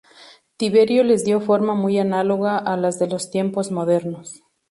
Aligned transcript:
Tiberio 0.57 1.03
les 1.03 1.23
dio 1.25 1.39
forma 1.39 1.75
muy 1.75 1.99
análoga 1.99 2.57
a 2.57 2.75
las 2.75 2.97
de 2.97 3.05
los 3.05 3.29
tiempos 3.29 3.69
modernos. 3.69 4.41